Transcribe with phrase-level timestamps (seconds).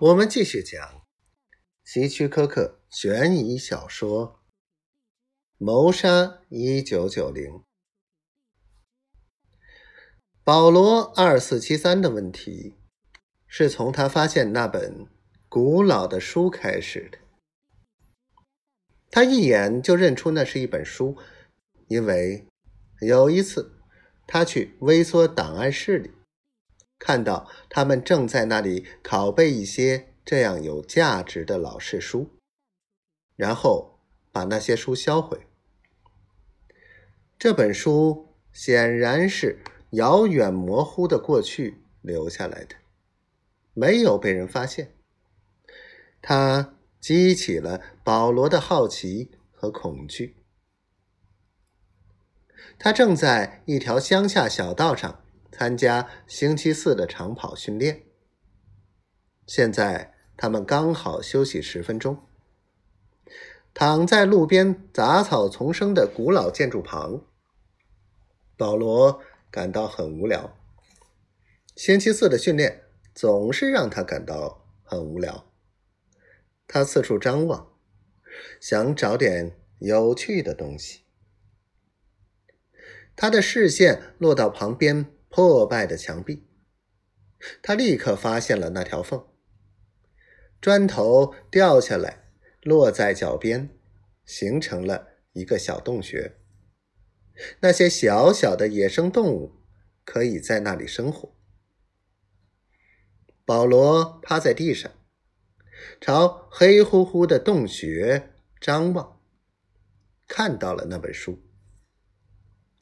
[0.00, 1.04] 我们继续讲
[1.82, 4.34] 希区柯克悬疑小说
[5.56, 7.44] 《谋杀一九九零》。
[10.44, 12.76] 保罗二四七三的问题
[13.48, 15.08] 是从他发现那本
[15.48, 17.18] 古老的书开始的。
[19.10, 21.18] 他一眼就认出那是一本书，
[21.88, 22.46] 因为
[23.00, 23.72] 有一次
[24.28, 26.12] 他去微缩档案室里。
[26.98, 32.30] 看到他们正在那里拷贝一些这样有价值的老式书，
[33.36, 34.00] 然后
[34.32, 35.46] 把那些书销毁。
[37.38, 42.74] 这本书显然是遥远模糊的过去留下来的，
[43.74, 44.92] 没有被人发现。
[46.20, 50.34] 它激起了保罗的好奇和恐惧。
[52.76, 55.22] 他正在一条乡下小道上。
[55.58, 58.04] 参加星期四的长跑训练。
[59.44, 62.24] 现在他们刚好休息十分钟，
[63.74, 67.24] 躺在路边杂草丛生的古老建筑旁。
[68.56, 69.20] 保罗
[69.50, 70.56] 感到很无聊。
[71.74, 75.50] 星期四的训练总是让他感到很无聊。
[76.68, 77.72] 他四处张望，
[78.60, 81.00] 想找点有趣的东西。
[83.16, 85.17] 他的视线落到旁边。
[85.28, 86.46] 破败的墙壁，
[87.62, 89.26] 他立刻发现了那条缝。
[90.60, 93.68] 砖头掉下来，落在脚边，
[94.24, 96.36] 形成了一个小洞穴。
[97.60, 99.62] 那些小小的野生动物
[100.04, 101.36] 可以在那里生活。
[103.44, 104.90] 保罗趴在地上，
[106.00, 109.20] 朝黑乎乎的洞穴张望，
[110.26, 111.47] 看到了那本书。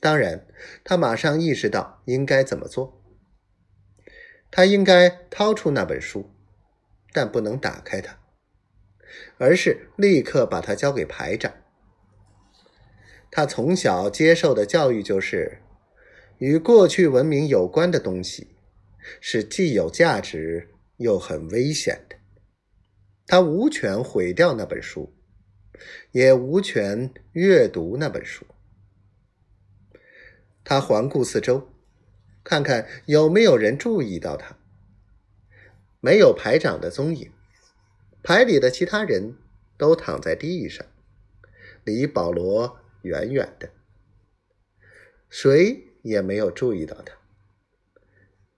[0.00, 0.46] 当然，
[0.84, 3.02] 他马上意识到应该怎么做。
[4.50, 6.30] 他应该掏出那本书，
[7.12, 8.18] 但不能打开它，
[9.38, 11.52] 而是立刻把它交给排长。
[13.30, 15.58] 他从小接受的教育就是，
[16.38, 18.56] 与过去文明有关的东西
[19.20, 22.16] 是既有价值又很危险的。
[23.26, 25.12] 他无权毁掉那本书，
[26.12, 28.46] 也无权阅读那本书。
[30.68, 31.68] 他环顾四周，
[32.42, 34.58] 看看有没有人注意到他。
[36.00, 37.30] 没有排长的踪影，
[38.20, 39.36] 排里的其他人
[39.78, 40.84] 都躺在地上，
[41.84, 43.70] 离保罗远远的。
[45.30, 47.14] 谁也没有注意到他。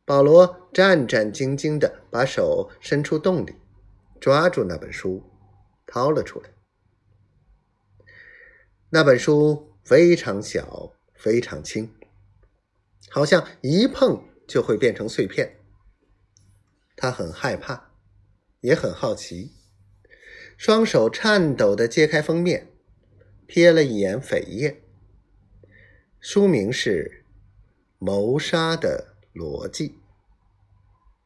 [0.07, 3.55] 保罗战战兢兢的把手伸出洞里，
[4.19, 5.23] 抓住那本书，
[5.85, 6.49] 掏了出来。
[8.89, 11.95] 那本书非常小，非常轻。
[13.11, 15.57] 好像一碰就会变成碎片。
[16.97, 17.93] 他很害怕，
[18.61, 19.53] 也很好奇，
[20.57, 22.73] 双手颤抖的揭开封面，
[23.47, 24.83] 瞥了一眼扉页。
[26.19, 27.25] 书名是
[27.99, 29.91] 《谋杀的逻辑》。